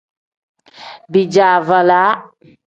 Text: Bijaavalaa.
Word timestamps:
Bijaavalaa. 1.11 2.11